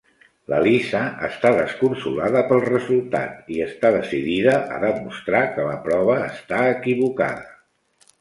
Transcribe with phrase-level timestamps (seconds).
[0.51, 6.63] La Lisa està desconsolada pel resultat i està decidida a demostrar que la prova està
[6.71, 7.47] equivocada.